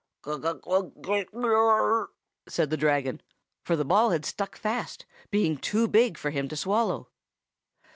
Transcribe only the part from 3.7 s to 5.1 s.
the ball had stuck fast,